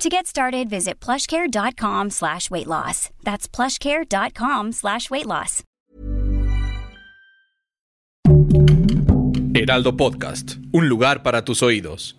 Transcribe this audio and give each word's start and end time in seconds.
To 0.00 0.08
get 0.08 0.26
started, 0.26 0.70
visit 0.70 0.98
plushcare.com 0.98 2.08
slash 2.08 2.50
weight 2.50 2.66
loss. 2.66 3.10
That's 3.22 3.46
plushcare.com 3.46 4.72
slash 4.72 5.10
weight 5.10 5.26
loss. 5.26 5.62
Heraldo 9.52 9.98
Podcast, 9.98 10.56
un 10.72 10.88
lugar 10.88 11.22
para 11.22 11.44
tus 11.44 11.62
oídos. 11.62 12.16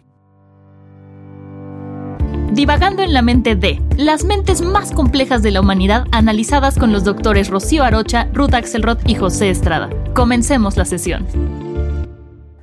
Divagando 2.52 3.02
en 3.02 3.14
la 3.14 3.24
mente 3.24 3.56
de 3.56 3.82
las 3.98 4.26
mentes 4.26 4.62
más 4.62 4.92
complejas 4.92 5.42
de 5.42 5.50
la 5.50 5.62
humanidad 5.62 6.06
analizadas 6.12 6.78
con 6.78 6.92
los 6.92 7.04
doctores 7.04 7.48
Rocío 7.48 7.84
Arocha, 7.84 8.30
Ruth 8.32 8.54
Axelrod 8.54 9.00
y 9.08 9.16
José 9.16 9.50
Estrada. 9.50 9.90
Comencemos 10.14 10.78
la 10.78 10.86
sesión. 10.86 11.71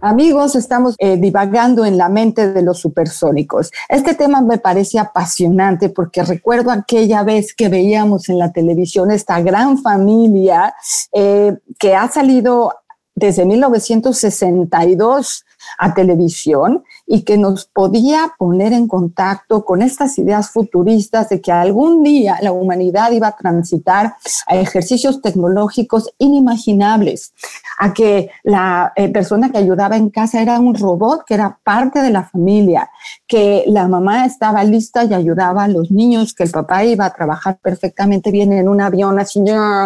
Amigos, 0.00 0.54
estamos 0.54 0.94
eh, 0.98 1.16
divagando 1.16 1.84
en 1.84 1.98
la 1.98 2.08
mente 2.08 2.52
de 2.52 2.62
los 2.62 2.78
supersónicos. 2.78 3.72
Este 3.88 4.14
tema 4.14 4.40
me 4.40 4.58
parece 4.58 5.00
apasionante 5.00 5.88
porque 5.88 6.22
recuerdo 6.22 6.70
aquella 6.70 7.24
vez 7.24 7.52
que 7.52 7.68
veíamos 7.68 8.28
en 8.28 8.38
la 8.38 8.52
televisión 8.52 9.10
esta 9.10 9.40
gran 9.40 9.78
familia 9.78 10.72
eh, 11.12 11.56
que 11.80 11.96
ha 11.96 12.08
salido 12.08 12.74
desde 13.16 13.44
1962 13.44 15.44
a 15.78 15.94
televisión 15.94 16.84
y 17.10 17.22
que 17.22 17.38
nos 17.38 17.64
podía 17.64 18.34
poner 18.38 18.74
en 18.74 18.86
contacto 18.86 19.64
con 19.64 19.80
estas 19.80 20.18
ideas 20.18 20.50
futuristas 20.50 21.30
de 21.30 21.40
que 21.40 21.50
algún 21.50 22.02
día 22.02 22.36
la 22.42 22.52
humanidad 22.52 23.10
iba 23.12 23.28
a 23.28 23.36
transitar 23.36 24.14
a 24.46 24.56
ejercicios 24.56 25.22
tecnológicos 25.22 26.10
inimaginables, 26.18 27.32
a 27.78 27.94
que 27.94 28.28
la 28.42 28.92
eh, 28.94 29.08
persona 29.08 29.50
que 29.50 29.56
ayudaba 29.56 29.96
en 29.96 30.10
casa 30.10 30.42
era 30.42 30.60
un 30.60 30.74
robot 30.74 31.24
que 31.26 31.34
era 31.34 31.58
parte 31.64 32.02
de 32.02 32.10
la 32.10 32.24
familia, 32.24 32.90
que 33.26 33.64
la 33.68 33.88
mamá 33.88 34.26
estaba 34.26 34.62
lista 34.62 35.04
y 35.04 35.14
ayudaba 35.14 35.64
a 35.64 35.68
los 35.68 35.90
niños, 35.90 36.34
que 36.34 36.42
el 36.42 36.50
papá 36.50 36.84
iba 36.84 37.06
a 37.06 37.14
trabajar 37.14 37.58
perfectamente 37.62 38.30
bien 38.30 38.52
en 38.52 38.68
un 38.68 38.82
avión 38.82 39.18
así 39.18 39.42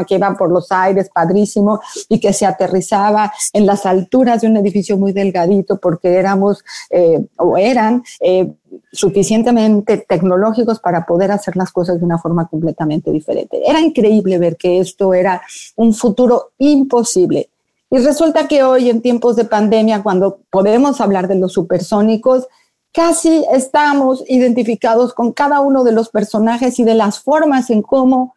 que 0.09 0.14
iba 0.17 0.34
por 0.34 0.51
los 0.51 0.73
aires, 0.73 1.11
padrísimo, 1.14 1.81
y 2.09 2.19
que 2.19 2.33
se 2.33 2.47
aterrizaba 2.47 3.33
en 3.53 3.67
las 3.67 3.86
alturas 3.86 4.41
de 4.41 4.48
un 4.48 4.57
edificio 4.57 4.97
muy 4.97 5.12
delgadito 5.12 5.79
porque 5.79 6.14
éramos... 6.14 6.64
Eh, 6.91 7.12
o 7.37 7.57
eran 7.57 8.03
eh, 8.21 8.53
suficientemente 8.93 9.99
tecnológicos 9.99 10.81
para 10.81 11.07
poder 11.07 11.31
hacer 11.33 11.57
las 11.57 11.73
cosas 11.73 11.99
de 11.99 12.05
una 12.05 12.19
forma 12.19 12.47
completamente 12.49 13.11
diferente. 13.11 13.63
Era 13.65 13.81
increíble 13.81 14.39
ver 14.39 14.57
que 14.57 14.81
esto 14.81 15.15
era 15.15 15.43
un 15.77 15.95
futuro 15.95 16.53
imposible. 16.59 17.49
Y 17.91 17.99
resulta 17.99 18.49
que 18.49 18.63
hoy, 18.63 18.89
en 18.89 19.03
tiempos 19.03 19.37
de 19.37 19.45
pandemia, 19.45 20.03
cuando 20.03 20.41
podemos 20.51 21.01
hablar 21.01 21.29
de 21.29 21.35
los 21.35 21.53
supersónicos, 21.53 22.49
casi 22.93 23.45
estamos 23.53 24.25
identificados 24.29 25.13
con 25.13 25.33
cada 25.33 25.61
uno 25.61 25.85
de 25.85 25.93
los 25.93 26.09
personajes 26.09 26.79
y 26.79 26.85
de 26.85 26.95
las 26.95 27.19
formas 27.19 27.71
en 27.71 27.83
cómo 27.83 28.35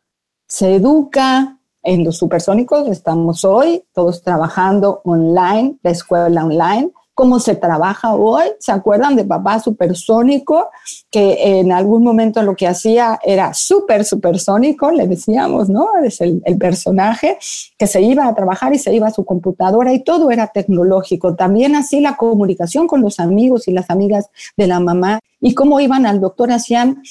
se 0.48 0.76
educa 0.76 1.58
en 1.84 2.04
los 2.04 2.18
supersónicos. 2.18 2.88
Estamos 2.90 3.46
hoy 3.46 3.84
todos 3.94 4.24
trabajando 4.24 5.02
online, 5.06 5.78
la 5.84 5.92
escuela 5.92 6.44
online, 6.44 6.92
cómo 7.16 7.40
se 7.40 7.56
trabaja 7.56 8.14
hoy. 8.14 8.44
¿Se 8.60 8.72
acuerdan 8.72 9.16
de 9.16 9.24
papá 9.24 9.60
supersónico? 9.60 10.70
Que 11.10 11.60
en 11.60 11.72
algún 11.72 12.04
momento 12.04 12.44
lo 12.44 12.56
que 12.56 12.68
hacía 12.68 13.20
era 13.24 13.54
súper 13.54 14.06
supersónico, 14.06 14.92
le 14.92 15.08
decíamos, 15.08 15.70
¿no? 15.70 15.88
Es 16.04 16.22
el, 16.22 16.42
el, 16.46 16.58
personaje 16.58 17.38
que 17.78 17.88
se 17.88 18.02
iba 18.02 18.28
a 18.28 18.36
trabajar 18.36 18.74
y 18.74 18.80
se 18.80 18.94
iba 18.94 19.08
a 19.08 19.14
su 19.14 19.24
computadora 19.26 19.94
y 19.94 20.04
todo 20.04 20.30
era 20.30 20.48
tecnológico. 20.48 21.36
También 21.36 21.76
así 21.76 22.02
la 22.02 22.18
comunicación 22.18 22.86
con 22.86 23.02
los 23.02 23.20
amigos 23.20 23.68
y 23.68 23.72
las 23.72 23.90
amigas 23.90 24.30
de 24.58 24.68
la 24.68 24.80
mamá 24.80 25.20
y 25.40 25.56
cómo 25.56 25.80
iban 25.80 26.06
al 26.06 26.20
doctor, 26.20 26.52
hacían 26.52 27.02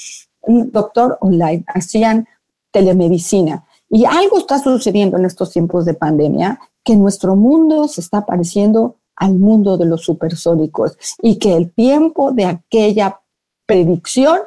un 0.42 0.70
doctor 0.70 1.16
online, 1.20 1.64
hacían 1.66 2.28
telemedicina. 2.70 3.64
Y 3.88 4.04
algo 4.04 4.38
está 4.38 4.58
sucediendo 4.58 5.16
en 5.16 5.24
estos 5.24 5.50
tiempos 5.50 5.84
de 5.84 5.94
pandemia, 5.94 6.58
que 6.82 6.96
nuestro 6.96 7.36
mundo 7.36 7.88
se 7.88 8.00
está 8.00 8.26
pareciendo 8.26 8.96
al 9.16 9.38
mundo 9.38 9.76
de 9.76 9.86
los 9.86 10.02
supersónicos 10.02 10.96
y 11.22 11.38
que 11.38 11.56
el 11.56 11.72
tiempo 11.72 12.32
de 12.32 12.46
aquella 12.46 13.20
predicción 13.66 14.38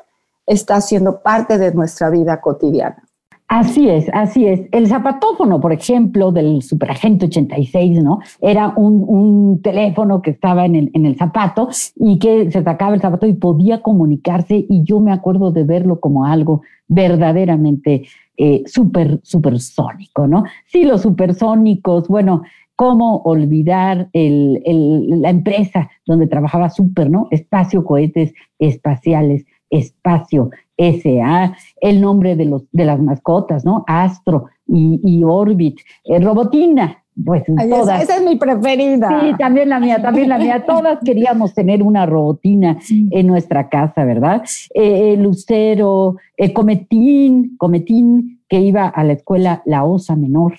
está 0.46 0.80
siendo 0.82 1.22
parte 1.22 1.58
de 1.58 1.74
nuestra 1.74 2.10
vida 2.10 2.40
cotidiana. 2.42 3.04
Así 3.50 3.88
es, 3.88 4.10
así 4.12 4.46
es. 4.46 4.62
El 4.74 4.88
zapatófono, 4.88 5.62
por 5.62 5.72
ejemplo, 5.72 6.34
del 6.34 6.62
Superagente 6.62 7.28
86, 7.28 8.04
¿no? 8.04 8.20
Era 8.42 8.74
un, 8.76 9.62
teléfono 9.62 10.22
que 10.22 10.32
estaba 10.32 10.66
en 10.66 10.92
el, 10.94 11.18
zapato 11.18 11.70
y 11.96 12.20
que 12.20 12.52
se 12.52 12.62
sacaba 12.62 12.94
el 12.94 13.02
zapato 13.02 13.26
y 13.26 13.34
podía 13.34 13.82
comunicarse 13.82 14.66
y 14.68 14.84
yo 14.84 15.00
me 15.00 15.14
acuerdo 15.14 15.52
de 15.52 15.64
verlo 15.64 16.00
como 16.02 16.26
algo 16.26 16.62
verdaderamente 16.90 18.04
eh, 18.36 18.64
súper, 18.66 19.22
supersónico, 19.24 20.28
¿no? 20.28 20.44
Sí, 20.66 20.84
los 20.84 21.02
supersónicos, 21.02 22.10
bueno, 22.10 22.44
cómo 22.78 23.18
olvidar 23.24 24.08
la 24.14 25.30
empresa 25.30 25.90
donde 26.06 26.28
trabajaba 26.28 26.70
Super, 26.70 27.10
¿no? 27.10 27.28
Espacio 27.32 27.84
Cohetes 27.84 28.34
Espaciales, 28.60 29.46
Espacio 29.70 30.52
SA, 30.78 31.58
el 31.82 32.00
nombre 32.00 32.36
de, 32.36 32.46
los, 32.46 32.64
de 32.72 32.86
las 32.86 33.02
mascotas, 33.02 33.66
¿no? 33.66 33.84
Astro 33.88 34.46
y, 34.68 35.24
Orbit, 35.24 35.80
eh, 36.06 36.20
Robotina, 36.20 37.04
pues 37.26 37.44
todas. 37.46 38.04
Esa, 38.04 38.18
es 38.18 38.24
mi 38.24 38.36
preferida. 38.36 39.22
Sí, 39.22 39.36
también 39.40 39.70
la 39.70 39.80
mía, 39.80 40.00
también 40.00 40.30
la 40.30 40.38
mía. 40.38 40.64
Todas 40.68 41.00
queríamos 41.04 41.56
tener 41.56 41.82
una 41.82 42.06
robotina 42.06 42.78
en 42.90 43.26
nuestra 43.26 43.70
casa, 43.70 44.06
¿verdad? 44.06 44.44
Eh, 44.76 45.16
Lucero, 45.18 46.18
eh, 46.38 46.54
Cometín, 46.54 47.56
Cometín, 47.58 48.42
que 48.48 48.60
iba 48.60 48.88
a 48.88 49.04
la 49.04 49.14
escuela 49.14 49.64
La 49.66 49.84
Osa 49.84 50.16
Menor, 50.16 50.54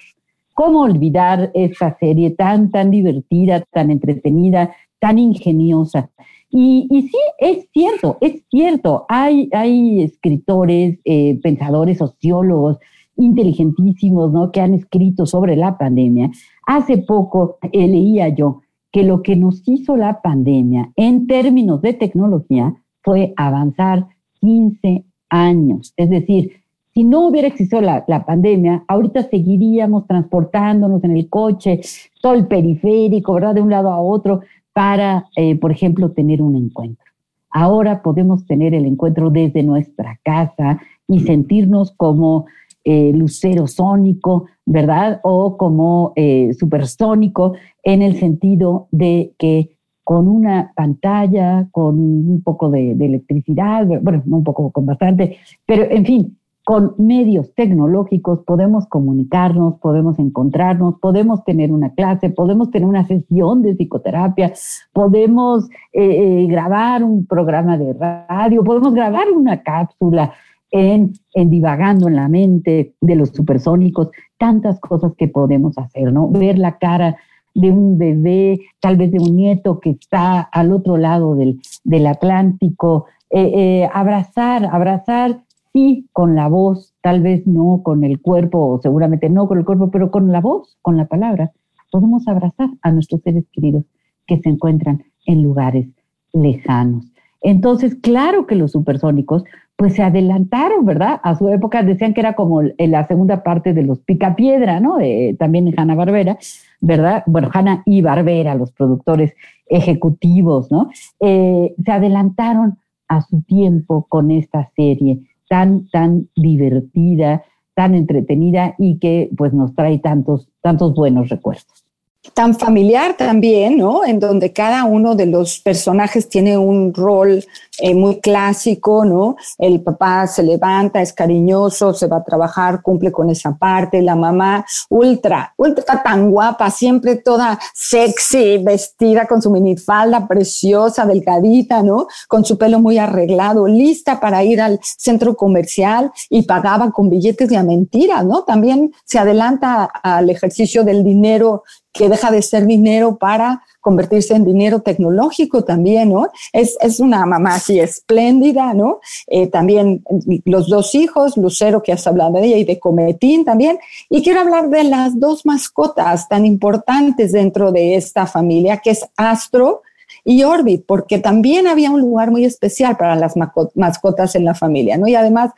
¿Cómo 0.59 0.81
olvidar 0.81 1.53
esta 1.55 1.97
serie 2.01 2.33
tan, 2.33 2.73
tan 2.73 2.91
divertida, 2.91 3.63
tan 3.71 3.93
entretenida, 3.93 4.75
tan 4.99 5.17
ingeniosa? 5.17 6.11
Y, 6.51 6.89
sí, 6.91 7.19
es 7.39 7.69
cierto, 7.73 8.19
es 8.21 8.43
cierto. 8.51 9.07
Hay, 9.09 9.49
hay 9.53 10.03
escritores, 10.03 10.99
eh, 11.05 11.39
pensadores, 11.45 11.99
sociólogos 11.99 12.79
inteligentísimos, 13.15 14.33
¿no? 14.33 14.51
Que 14.51 14.61
han 14.61 14.75
escrito 14.75 15.27
sobre 15.27 15.55
la 15.55 15.79
pandemia. 15.79 16.33
Hace 16.67 16.99
poco 16.99 17.59
eh, 17.71 17.87
leía 17.87 18.29
yo 18.29 18.63
que 18.91 19.05
lo 19.05 19.23
que 19.23 19.37
nos 19.37 19.63
hizo 19.65 19.97
la 19.97 20.21
pandemia 20.23 20.91
en 20.97 21.29
términos 21.29 21.83
de 21.83 21.95
tecnología 21.95 22.75
fue 23.05 23.33
avanzar 23.37 24.09
15 24.41 25.05
años. 25.31 25.95
Es 25.97 26.11
decir, 26.11 26.51
si 26.99 27.05
no 27.05 27.29
hubiera 27.29 27.47
existido 27.47 27.81
la, 27.81 28.25
pandemia, 28.27 28.83
ahorita 28.89 29.23
seguiríamos 29.23 30.09
transportándonos 30.09 31.05
en 31.05 31.17
el 31.17 31.29
coche, 31.29 31.81
todo 32.21 32.35
el 32.35 32.49
periférico, 32.49 33.35
¿verdad? 33.35 33.55
De 33.55 33.61
un 33.61 33.71
lado 33.71 33.93
a 33.93 34.01
otro, 34.01 34.41
para, 34.73 35.27
eh, 35.37 35.55
por 35.61 35.71
ejemplo, 35.71 36.11
tener 36.11 36.43
un 36.43 36.57
encuentro. 36.57 37.05
Ahora 37.51 38.03
podemos 38.03 38.45
tener 38.47 38.75
el 38.75 38.85
encuentro 38.85 39.31
desde 39.31 39.63
nuestra 39.63 40.19
casa 40.25 40.81
y 41.07 41.21
sentirnos 41.21 41.93
como 41.93 42.47
eh, 42.83 43.13
lucero 43.15 43.69
sónico, 43.69 44.47
¿verdad? 44.67 45.21
O 45.23 45.57
como 45.57 46.15
eh, 46.17 46.53
supersónico, 46.59 47.53
en 47.85 48.03
el 48.03 48.17
sentido 48.17 48.89
de 48.91 49.35
que 49.39 49.77
con 50.03 50.27
una 50.27 50.73
pantalla, 50.75 51.69
con 51.71 51.97
un 51.97 52.43
poco 52.43 52.71
de, 52.71 52.97
de 52.97 53.07
electricidad, 53.07 53.87
bueno, 54.03 54.25
un 54.27 54.43
poco, 54.43 54.73
con 54.73 54.85
bastante, 54.85 55.37
pero 55.65 55.85
en 55.89 56.05
fin, 56.05 56.38
con 56.69 56.95
medios 56.99 57.55
tecnológicos 57.55 58.41
podemos 58.41 58.87
comunicarnos, 58.89 59.79
podemos 59.81 60.19
encontrarnos, 60.19 60.97
podemos 61.01 61.43
tener 61.43 61.73
una 61.73 61.95
clase, 61.95 62.29
podemos 62.29 62.71
tener 62.71 62.87
una 62.87 63.07
sesión 63.07 63.63
de 63.63 63.75
psicoterapia, 63.75 64.53
podemos 64.93 65.65
eh, 65.95 66.43
eh, 66.43 66.47
grabar 66.47 67.03
un 67.05 67.25
programa 67.25 67.79
de 67.79 67.95
radio, 67.95 68.63
podemos 68.65 68.93
grabar 68.93 69.31
una 69.35 69.63
cápsula 69.63 70.35
en, 70.71 71.15
divagando 71.35 72.07
en 72.07 72.17
la 72.17 72.29
mente 72.29 72.93
de 73.01 73.17
los 73.17 73.31
supersónicos, 73.31 74.11
tantas 74.37 74.79
cosas 74.79 75.15
que 75.17 75.27
podemos 75.27 75.79
hacer, 75.79 76.13
¿no? 76.13 76.29
Ver 76.29 76.59
la 76.59 76.77
cara 76.77 77.17
de 77.55 77.73
un 77.73 77.97
bebé, 77.97 78.61
tal 78.79 78.99
vez 78.99 79.11
de 79.11 79.21
un 79.21 79.37
nieto 79.37 79.81
que 79.81 79.93
está 79.93 80.41
al 80.41 80.71
otro 80.73 80.99
lado 80.99 81.35
del, 81.35 81.63
del 81.85 82.07
Atlántico, 82.07 83.07
eh, 83.31 83.89
abrazar, 83.91 84.67
abrazar 84.71 85.48
sí 85.79 86.09
con 86.13 86.35
la 86.35 86.49
voz, 86.49 86.95
tal 87.01 87.23
vez 87.23 87.47
no 87.47 87.83
con 87.83 88.05
el 88.05 88.21
cuerpo, 88.21 88.81
seguramente 88.83 89.31
no 89.31 89.47
con 89.47 89.59
el 89.59 89.65
cuerpo, 89.65 89.91
pero 89.91 90.11
con 90.11 90.33
la 90.33 90.41
voz, 90.41 90.77
con 90.83 90.97
la 90.97 91.07
palabra, 91.07 91.53
podemos 91.91 92.27
abrazar 92.27 92.71
a 92.83 92.91
nuestros 92.91 93.23
seres 93.23 93.45
queridos 93.53 93.85
que 94.27 94.39
se 94.39 94.49
encuentran 94.49 95.05
en 95.27 95.43
lugares 95.43 95.89
lejanos. 96.33 97.07
Entonces, 97.41 97.95
claro 97.95 98.47
que 98.47 98.57
los 98.57 98.73
supersónicos, 98.73 99.45
pues 99.77 99.95
se 99.95 100.03
adelantaron, 100.03 100.85
¿verdad? 100.85 101.21
A 101.23 101.37
su 101.37 101.49
época 101.51 101.85
decían 101.85 102.13
que 102.13 102.21
era 102.21 102.35
como 102.35 102.63
la 102.63 103.07
segunda 103.07 103.45
parte 103.45 103.73
de 103.73 103.85
los 103.85 104.01
Picapiedra, 104.01 104.81
¿no? 104.81 104.99
también 105.39 105.69
en 105.69 105.79
Hanna 105.79 105.95
Barbera, 105.95 106.37
¿verdad? 106.81 107.23
Bueno, 107.27 107.49
Hanna 107.53 107.83
y 107.87 108.03
Barbera, 108.03 108.57
los 108.57 108.73
productores 108.73 109.35
ejecutivos, 109.67 110.73
¿no? 110.73 110.91
Eh, 111.21 111.75
se 111.85 111.93
adelantaron 111.93 112.79
a 113.07 113.21
su 113.21 113.41
tiempo 113.43 114.07
con 114.09 114.33
esta 114.33 114.69
serie 114.75 115.21
tan, 115.49 115.89
tan 115.89 116.29
divertida, 116.37 117.45
tan 117.75 117.95
entretenida 117.95 118.75
y 118.79 118.99
que 118.99 119.31
pues 119.37 119.53
nos 119.53 119.75
trae 119.75 119.99
tantos, 119.99 120.49
tantos 120.61 120.95
buenos 120.95 121.29
recuerdos 121.29 121.89
tan 122.35 122.55
familiar 122.55 123.17
también, 123.17 123.79
¿no? 123.79 124.05
En 124.05 124.21
donde 124.21 124.53
cada 124.53 124.85
uno 124.85 125.15
de 125.15 125.27
los 125.27 125.61
personajes 125.61 126.29
tiene 126.29 126.59
un 126.59 126.93
rol 126.95 127.45
eh, 127.81 127.95
muy 127.95 128.21
clásico, 128.21 129.05
¿no? 129.05 129.37
El 129.57 129.83
papá 129.83 130.27
se 130.27 130.43
levanta, 130.43 131.01
es 131.01 131.13
cariñoso, 131.13 131.95
se 131.95 132.07
va 132.07 132.19
a 132.19 132.25
trabajar, 132.25 132.83
cumple 132.83 133.13
con 133.13 133.31
esa 133.31 133.57
parte, 133.57 134.03
la 134.03 134.17
mamá 134.17 134.67
ultra, 134.89 135.55
ultra 135.57 136.03
tan 136.03 136.31
guapa, 136.31 136.71
siempre 136.71 137.17
toda 137.17 137.59
sexy, 137.75 138.59
vestida 138.59 139.27
con 139.27 139.41
su 139.41 139.51
minifalda 139.51 140.27
preciosa, 140.27 141.07
delgadita, 141.07 141.83
¿no? 141.83 142.09
Con 142.27 142.45
su 142.45 142.59
pelo 142.59 142.81
muy 142.81 142.99
arreglado, 142.99 143.67
lista 143.67 144.19
para 144.21 144.43
ir 144.43 144.61
al 144.61 144.81
centro 144.83 145.37
comercial 145.37 146.11
y 146.29 146.43
pagaba 146.43 146.91
con 146.91 147.11
billetes 147.11 147.49
de 147.49 147.57
a 147.57 147.63
mentiras, 147.63 148.25
¿no? 148.25 148.43
También 148.43 148.93
se 149.05 149.19
adelanta 149.19 149.85
al 149.85 150.31
ejercicio 150.31 150.85
del 150.85 151.05
dinero 151.05 151.63
que 151.93 152.09
deja 152.09 152.31
de 152.31 152.43
ser 152.43 152.67
dinero 152.67 153.19
para 153.19 153.63
convertirse 153.89 154.35
en 154.35 154.45
dinero 154.45 154.81
tecnológico 154.81 155.65
también, 155.65 156.11
¿no? 156.11 156.29
Es, 156.53 156.77
es 156.83 157.01
una 157.01 157.25
mamá 157.25 157.55
así 157.55 157.81
espléndida, 157.81 158.75
¿no? 158.75 159.01
Eh, 159.27 159.47
también 159.47 160.05
los 160.45 160.69
dos 160.69 160.95
hijos, 160.95 161.39
Lucero, 161.39 161.83
que 161.83 161.93
has 161.93 162.07
hablado 162.07 162.33
de 162.33 162.45
ella, 162.45 162.59
y 162.59 162.65
de 162.65 162.79
Cometín 162.79 163.47
también. 163.47 163.79
Y 164.11 164.23
quiero 164.23 164.41
hablar 164.41 164.69
de 164.69 164.85
las 164.85 165.19
dos 165.19 165.47
mascotas 165.47 166.29
tan 166.29 166.45
importantes 166.45 167.33
dentro 167.33 167.73
de 167.73 167.95
esta 167.95 168.27
familia, 168.27 168.77
que 168.77 168.91
es 168.91 169.07
Astro 169.17 169.81
y 170.23 170.43
Orbit, 170.43 170.85
porque 170.87 171.19
también 171.19 171.67
había 171.67 171.91
un 171.91 172.03
lugar 172.03 172.31
muy 172.31 172.45
especial 172.45 172.99
para 172.99 173.17
las 173.17 173.37
mascotas 173.75 174.35
en 174.35 174.45
la 174.45 174.55
familia, 174.55 174.99
¿no? 174.99 175.09
Y 175.09 175.15
además, 175.15 175.53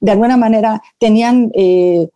de 0.00 0.12
alguna 0.12 0.38
manera, 0.38 0.82
tenían... 0.98 1.50
Eh, 1.54 2.08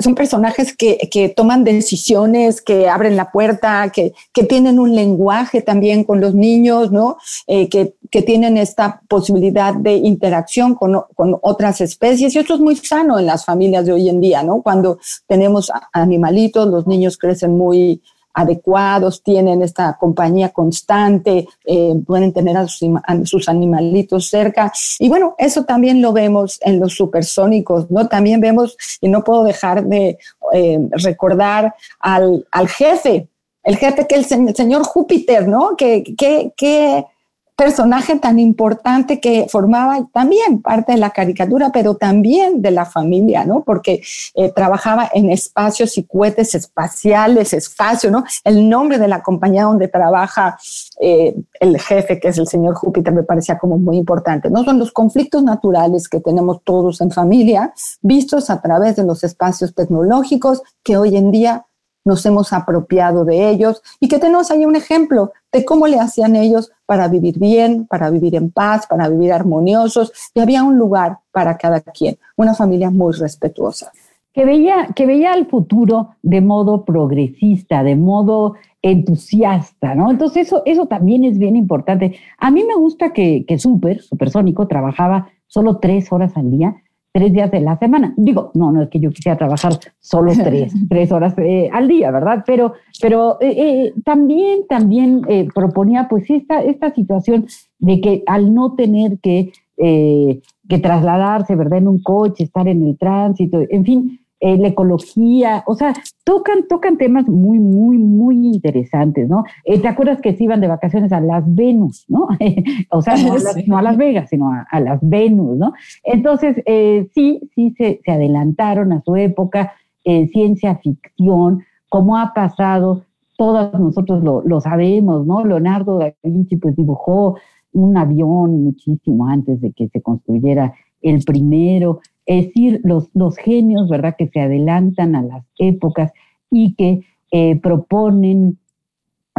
son 0.00 0.14
personajes 0.14 0.74
que, 0.74 0.96
que, 1.10 1.28
toman 1.28 1.64
decisiones, 1.64 2.62
que 2.62 2.88
abren 2.88 3.14
la 3.16 3.30
puerta, 3.30 3.90
que, 3.92 4.14
que, 4.32 4.44
tienen 4.44 4.80
un 4.80 4.94
lenguaje 4.94 5.60
también 5.60 6.04
con 6.04 6.20
los 6.20 6.34
niños, 6.34 6.90
¿no? 6.90 7.18
Eh, 7.46 7.68
que, 7.68 7.94
que, 8.10 8.22
tienen 8.22 8.56
esta 8.56 9.02
posibilidad 9.06 9.74
de 9.74 9.96
interacción 9.96 10.74
con, 10.74 11.02
con, 11.14 11.36
otras 11.42 11.82
especies. 11.82 12.34
Y 12.34 12.38
esto 12.38 12.54
es 12.54 12.60
muy 12.60 12.76
sano 12.76 13.18
en 13.18 13.26
las 13.26 13.44
familias 13.44 13.84
de 13.84 13.92
hoy 13.92 14.08
en 14.08 14.20
día, 14.20 14.42
¿no? 14.42 14.62
Cuando 14.62 14.98
tenemos 15.26 15.70
animalitos, 15.92 16.66
los 16.68 16.86
niños 16.86 17.18
crecen 17.18 17.52
muy, 17.52 18.00
adecuados, 18.34 19.22
tienen 19.22 19.62
esta 19.62 19.96
compañía 19.96 20.50
constante, 20.50 21.48
eh, 21.64 21.94
pueden 22.04 22.32
tener 22.32 22.56
a 22.56 22.66
sus, 22.68 23.48
animalitos 23.48 24.28
cerca. 24.28 24.72
Y 24.98 25.08
bueno, 25.08 25.34
eso 25.38 25.64
también 25.64 26.02
lo 26.02 26.12
vemos 26.12 26.58
en 26.62 26.80
los 26.80 26.94
supersónicos, 26.94 27.90
¿no? 27.90 28.08
También 28.08 28.40
vemos, 28.40 28.76
y 29.00 29.08
no 29.08 29.22
puedo 29.22 29.44
dejar 29.44 29.84
de 29.84 30.18
eh, 30.52 30.78
recordar 30.90 31.74
al, 32.00 32.46
al, 32.50 32.68
jefe, 32.68 33.28
el 33.62 33.76
jefe 33.76 34.06
que 34.06 34.16
es 34.16 34.32
el 34.32 34.54
señor 34.54 34.82
Júpiter, 34.84 35.46
¿no? 35.46 35.76
Que, 35.76 36.02
que, 36.02 36.52
que 36.56 37.06
personaje 37.56 38.18
tan 38.18 38.38
importante 38.38 39.20
que 39.20 39.46
formaba 39.48 40.08
también 40.12 40.60
parte 40.60 40.92
de 40.92 40.98
la 40.98 41.10
caricatura, 41.10 41.70
pero 41.72 41.96
también 41.96 42.62
de 42.62 42.72
la 42.72 42.84
familia, 42.84 43.44
¿no? 43.44 43.62
Porque 43.62 44.02
eh, 44.34 44.52
trabajaba 44.52 45.08
en 45.14 45.30
espacios 45.30 45.96
y 45.96 46.04
cohetes 46.04 46.54
espaciales, 46.54 47.52
espacio, 47.52 48.10
¿no? 48.10 48.24
El 48.42 48.68
nombre 48.68 48.98
de 48.98 49.06
la 49.06 49.22
compañía 49.22 49.64
donde 49.64 49.88
trabaja 49.88 50.58
eh, 51.00 51.36
el 51.60 51.80
jefe, 51.80 52.18
que 52.18 52.28
es 52.28 52.38
el 52.38 52.48
señor 52.48 52.74
Júpiter, 52.74 53.12
me 53.12 53.22
parecía 53.22 53.58
como 53.58 53.78
muy 53.78 53.98
importante, 53.98 54.50
¿no? 54.50 54.64
Son 54.64 54.78
los 54.78 54.90
conflictos 54.90 55.42
naturales 55.44 56.08
que 56.08 56.20
tenemos 56.20 56.62
todos 56.64 57.00
en 57.00 57.12
familia, 57.12 57.72
vistos 58.02 58.50
a 58.50 58.60
través 58.60 58.96
de 58.96 59.04
los 59.04 59.22
espacios 59.22 59.74
tecnológicos 59.74 60.62
que 60.82 60.96
hoy 60.96 61.16
en 61.16 61.30
día 61.30 61.66
nos 62.04 62.24
hemos 62.26 62.52
apropiado 62.52 63.24
de 63.24 63.48
ellos 63.50 63.82
y 64.00 64.08
que 64.08 64.18
tenemos 64.18 64.50
ahí 64.50 64.64
un 64.64 64.76
ejemplo 64.76 65.32
de 65.52 65.64
cómo 65.64 65.86
le 65.86 65.98
hacían 65.98 66.36
ellos 66.36 66.70
para 66.86 67.08
vivir 67.08 67.38
bien, 67.38 67.86
para 67.86 68.10
vivir 68.10 68.34
en 68.34 68.50
paz, 68.50 68.86
para 68.86 69.08
vivir 69.08 69.32
armoniosos 69.32 70.12
y 70.34 70.40
había 70.40 70.62
un 70.62 70.78
lugar 70.78 71.18
para 71.32 71.56
cada 71.56 71.80
quien, 71.80 72.18
una 72.36 72.54
familia 72.54 72.90
muy 72.90 73.12
respetuosa. 73.14 73.92
Que 74.32 74.44
veía, 74.44 74.88
que 74.96 75.06
veía 75.06 75.32
el 75.34 75.46
futuro 75.46 76.16
de 76.22 76.40
modo 76.40 76.84
progresista, 76.84 77.84
de 77.84 77.94
modo 77.94 78.54
entusiasta, 78.82 79.94
¿no? 79.94 80.10
Entonces 80.10 80.48
eso, 80.48 80.62
eso 80.66 80.86
también 80.86 81.22
es 81.22 81.38
bien 81.38 81.54
importante. 81.54 82.16
A 82.38 82.50
mí 82.50 82.64
me 82.64 82.74
gusta 82.74 83.12
que, 83.12 83.44
que 83.46 83.58
Super, 83.60 84.02
Supersónico, 84.02 84.66
trabajaba 84.66 85.28
solo 85.46 85.78
tres 85.78 86.10
horas 86.10 86.36
al 86.36 86.50
día 86.50 86.74
tres 87.14 87.32
días 87.32 87.48
de 87.52 87.60
la 87.60 87.78
semana. 87.78 88.12
Digo, 88.16 88.50
no, 88.54 88.72
no 88.72 88.82
es 88.82 88.88
que 88.88 88.98
yo 88.98 89.10
quisiera 89.10 89.38
trabajar 89.38 89.74
solo 90.00 90.32
tres, 90.44 90.74
tres 90.88 91.12
horas 91.12 91.32
eh, 91.38 91.70
al 91.72 91.86
día, 91.86 92.10
¿verdad? 92.10 92.42
Pero, 92.44 92.74
pero 93.00 93.38
eh, 93.40 93.54
eh, 93.56 93.94
también, 94.04 94.66
también 94.68 95.22
proponía 95.54 96.08
pues 96.08 96.28
esta, 96.28 96.60
esta 96.62 96.92
situación 96.92 97.46
de 97.78 98.00
que 98.00 98.24
al 98.26 98.52
no 98.52 98.74
tener 98.74 99.18
que, 99.20 99.52
que 99.76 100.78
trasladarse, 100.78 101.54
¿verdad? 101.54 101.78
En 101.78 101.88
un 101.88 102.02
coche, 102.02 102.44
estar 102.44 102.66
en 102.66 102.84
el 102.84 102.98
tránsito, 102.98 103.60
en 103.68 103.84
fin, 103.84 104.20
eh, 104.40 104.58
la 104.58 104.68
ecología, 104.68 105.62
o 105.66 105.74
sea, 105.74 105.94
tocan, 106.24 106.66
tocan 106.68 106.98
temas 106.98 107.28
muy, 107.28 107.58
muy, 107.58 107.96
muy 107.98 108.48
interesantes, 108.48 109.28
¿no? 109.28 109.44
Eh, 109.64 109.78
¿Te 109.78 109.88
acuerdas 109.88 110.20
que 110.20 110.34
se 110.34 110.44
iban 110.44 110.60
de 110.60 110.68
vacaciones 110.68 111.12
a 111.12 111.20
las 111.20 111.42
Venus, 111.46 112.04
¿no? 112.08 112.28
o 112.90 113.02
sea, 113.02 113.14
no 113.66 113.78
a, 113.78 113.82
las, 113.82 113.96
Vegas, 113.96 114.28
sino 114.28 114.50
a, 114.50 114.80
las 114.80 114.98
Venus, 115.02 115.56
¿no? 115.56 115.72
Entonces, 116.02 116.60
eh, 116.66 117.08
sí, 117.14 117.40
sí 117.54 117.74
se, 117.78 118.00
se, 118.04 118.10
adelantaron 118.10 118.92
a 118.92 119.02
su 119.02 119.16
época, 119.16 119.72
ciencia 120.04 120.76
ficción, 120.76 121.62
como 121.88 122.18
ha 122.18 122.34
pasado, 122.34 123.04
todos 123.38 123.72
nosotros 123.80 124.22
lo, 124.22 124.42
lo 124.42 124.60
sabemos, 124.60 125.26
¿no? 125.26 125.44
Leonardo 125.44 125.98
da 125.98 126.12
Vinci 126.22 126.56
pues 126.56 126.76
dibujó 126.76 127.36
un 127.72 127.96
avión 127.96 128.64
muchísimo 128.64 129.26
antes 129.26 129.60
de 129.60 129.72
que 129.72 129.88
se 129.88 130.02
construyera 130.02 130.74
el 131.02 131.22
primero, 131.24 132.00
es 132.26 132.46
decir, 132.46 132.80
los, 132.84 133.08
los 133.14 133.36
genios, 133.36 133.88
¿verdad?, 133.88 134.16
que 134.16 134.28
se 134.28 134.40
adelantan 134.40 135.14
a 135.14 135.22
las 135.22 135.44
épocas 135.58 136.12
y 136.50 136.74
que 136.74 137.02
eh, 137.30 137.56
proponen 137.56 138.58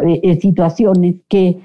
eh, 0.05 0.19
eh, 0.23 0.39
situaciones 0.39 1.15
que 1.29 1.61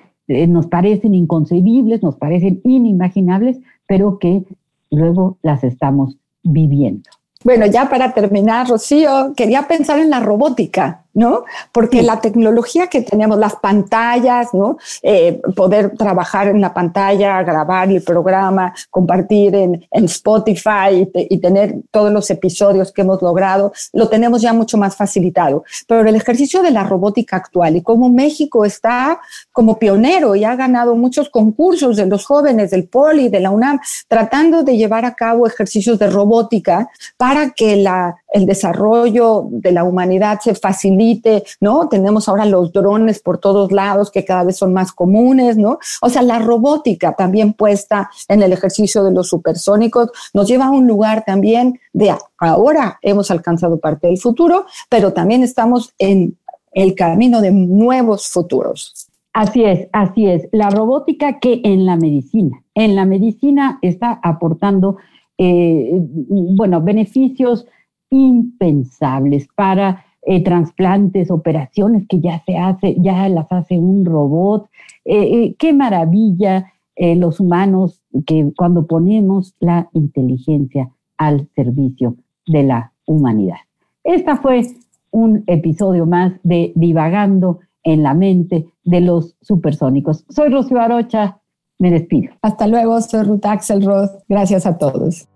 nos 0.46 0.68
parecen 0.68 1.12
inconcebibles, 1.12 2.04
nos 2.04 2.14
parecen 2.14 2.60
inimaginables, 2.62 3.58
pero 3.88 4.20
que 4.20 4.44
luego 4.88 5.38
las 5.42 5.64
estamos 5.64 6.18
viviendo. 6.44 7.10
Bueno, 7.42 7.66
ya 7.66 7.88
para 7.88 8.14
terminar, 8.14 8.68
Rocío, 8.68 9.32
quería 9.34 9.66
pensar 9.66 9.98
en 9.98 10.08
la 10.08 10.20
robótica. 10.20 11.06
¿No? 11.14 11.44
Porque 11.72 12.02
la 12.02 12.20
tecnología 12.20 12.86
que 12.86 13.02
tenemos, 13.02 13.38
las 13.38 13.56
pantallas, 13.56 14.48
¿no? 14.52 14.78
Eh, 15.02 15.40
poder 15.56 15.96
trabajar 15.96 16.48
en 16.48 16.60
la 16.60 16.72
pantalla, 16.72 17.42
grabar 17.42 17.90
el 17.90 18.02
programa, 18.02 18.74
compartir 18.90 19.54
en, 19.54 19.80
Spotify 19.92 21.08
y, 21.14 21.38
tener 21.38 21.76
todos 21.90 22.12
los 22.12 22.30
episodios 22.30 22.92
que 22.92 23.02
hemos 23.02 23.22
logrado, 23.22 23.72
lo 23.92 24.08
tenemos 24.08 24.42
ya 24.42 24.52
mucho 24.52 24.76
más 24.76 24.96
facilitado. 24.96 25.64
Pero 25.86 26.08
el 26.08 26.14
ejercicio 26.14 26.62
de 26.62 26.70
la 26.70 26.84
robótica 26.84 27.36
actual 27.36 27.76
y 27.76 27.82
cómo 27.82 28.08
México 28.08 28.64
está 28.64 29.20
como 29.52 29.78
pionero 29.78 30.34
y 30.34 30.44
ha 30.44 30.56
ganado 30.56 30.94
muchos 30.94 31.28
concursos 31.30 31.96
de 31.96 32.06
los 32.06 32.24
jóvenes 32.24 32.70
del 32.70 32.88
Poli, 32.88 33.28
de 33.28 33.40
la 33.40 33.50
UNAM, 33.50 33.80
tratando 34.08 34.62
de 34.62 34.76
llevar 34.76 35.04
a 35.04 35.14
cabo 35.14 35.46
ejercicios 35.46 35.98
de 35.98 36.08
robótica 36.08 36.90
para 37.16 37.50
que 37.50 37.76
la, 37.76 38.16
el 38.32 38.46
desarrollo 38.46 39.46
de 39.50 39.72
la 39.72 39.84
humanidad 39.84 40.40
se 40.40 40.54
facilite 40.54 41.44
¿no? 41.60 41.88
Tenemos 41.88 42.28
ahora 42.28 42.44
los 42.44 42.72
drones 42.72 43.20
por 43.20 43.38
todos 43.38 43.72
lados 43.72 44.10
que 44.10 44.24
cada 44.24 44.44
vez 44.44 44.56
son 44.56 44.72
más 44.72 44.92
comunes, 44.92 45.56
¿no? 45.56 45.78
O 46.02 46.08
sea, 46.08 46.22
la 46.22 46.38
robótica 46.38 47.14
también 47.14 47.52
puesta 47.52 48.10
en 48.28 48.42
el 48.42 48.52
ejercicio 48.52 49.02
de 49.04 49.12
los 49.12 49.28
supersónicos 49.28 50.10
nos 50.34 50.48
lleva 50.48 50.66
a 50.66 50.70
un 50.70 50.86
lugar 50.86 51.24
también 51.24 51.78
de 51.92 52.14
ahora 52.38 52.98
hemos 53.02 53.30
alcanzado 53.30 53.78
parte 53.78 54.06
del 54.06 54.18
futuro, 54.18 54.66
pero 54.88 55.12
también 55.12 55.42
estamos 55.42 55.92
en 55.98 56.36
el 56.72 56.94
camino 56.94 57.40
de 57.40 57.50
nuevos 57.50 58.28
futuros. 58.28 59.08
Así 59.32 59.64
es, 59.64 59.88
así 59.92 60.26
es. 60.26 60.48
La 60.52 60.70
robótica 60.70 61.38
que 61.38 61.60
en 61.64 61.86
la 61.86 61.96
medicina, 61.96 62.62
en 62.74 62.96
la 62.96 63.04
medicina 63.04 63.78
está 63.82 64.18
aportando 64.22 64.96
eh, 65.38 65.92
bueno, 65.94 66.82
beneficios 66.82 67.66
impensables 68.10 69.48
para 69.54 70.04
eh, 70.22 70.42
trasplantes, 70.42 71.30
operaciones 71.30 72.06
que 72.08 72.20
ya 72.20 72.42
se 72.44 72.58
hace, 72.58 72.96
ya 73.00 73.28
las 73.28 73.50
hace 73.50 73.78
un 73.78 74.04
robot. 74.04 74.68
qué 75.04 75.72
maravilla 75.74 76.72
los 76.96 77.40
humanos 77.40 78.02
que 78.26 78.52
cuando 78.54 78.86
ponemos 78.86 79.54
la 79.58 79.88
inteligencia 79.94 80.90
al 81.16 81.48
servicio 81.54 82.16
de 82.46 82.62
la 82.62 82.92
humanidad. 83.06 83.56
Esta 84.04 84.36
fue 84.36 84.62
un 85.10 85.44
episodio 85.46 86.06
más 86.06 86.32
de 86.42 86.72
Divagando 86.74 87.60
en 87.82 88.02
la 88.02 88.14
mente 88.14 88.66
de 88.84 89.00
los 89.00 89.36
supersónicos. 89.40 90.24
Soy 90.28 90.50
Rocío 90.50 90.80
Arocha, 90.80 91.38
me 91.78 91.90
despido. 91.90 92.32
Hasta 92.42 92.66
luego, 92.66 93.00
soy 93.00 93.22
Ruth 93.24 93.44
Axelrod. 93.46 94.08
Gracias 94.28 94.66
a 94.66 94.76
todos. 94.78 95.29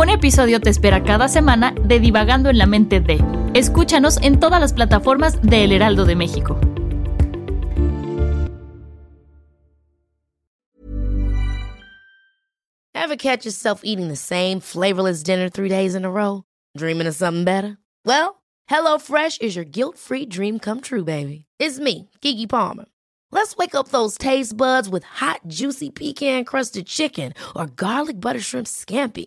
Un 0.00 0.10
episodio 0.10 0.60
te 0.60 0.70
espera 0.70 1.02
cada 1.02 1.26
semana 1.26 1.72
de 1.72 1.98
Divagando 1.98 2.50
en 2.50 2.58
la 2.58 2.66
mente 2.66 3.00
de. 3.00 3.18
Escúchanos 3.54 4.18
en 4.22 4.38
todas 4.38 4.60
las 4.60 4.72
plataformas 4.72 5.42
de 5.42 5.64
El 5.64 5.72
Heraldo 5.72 6.04
de 6.04 6.14
México. 6.14 6.56
Ever 12.94 13.16
catch 13.16 13.44
yourself 13.44 13.80
eating 13.82 14.06
the 14.06 14.14
same 14.14 14.60
flavorless 14.60 15.24
dinner 15.24 15.48
three 15.48 15.68
days 15.68 15.96
in 15.96 16.04
a 16.04 16.10
row? 16.12 16.44
Dreaming 16.76 17.08
of 17.08 17.16
something 17.16 17.42
better? 17.42 17.76
Well, 18.06 18.40
HelloFresh 18.70 19.42
is 19.42 19.56
your 19.56 19.64
guilt-free 19.64 20.26
dream 20.26 20.60
come 20.60 20.80
true, 20.80 21.02
baby. 21.02 21.46
It's 21.58 21.80
me, 21.80 22.08
Kiki 22.20 22.46
Palmer. 22.46 22.84
Let's 23.32 23.56
wake 23.56 23.74
up 23.74 23.88
those 23.88 24.16
taste 24.16 24.56
buds 24.56 24.88
with 24.88 25.02
hot, 25.02 25.40
juicy 25.48 25.90
pecan-crusted 25.90 26.86
chicken 26.86 27.32
or 27.56 27.66
garlic 27.66 28.20
butter 28.20 28.40
shrimp 28.40 28.68
scampi. 28.68 29.26